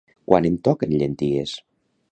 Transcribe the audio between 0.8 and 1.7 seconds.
llenties?